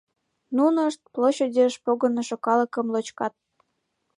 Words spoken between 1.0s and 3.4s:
площадьыш погынышо калыкым лочкат.